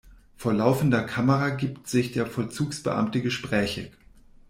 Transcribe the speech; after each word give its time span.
Vor 0.35 0.53
laufender 0.53 1.03
Kamera 1.03 1.49
gibt 1.51 1.87
sich 1.87 2.11
der 2.11 2.25
Vollzugsbeamte 2.25 3.21
gesprächig. 3.21 3.91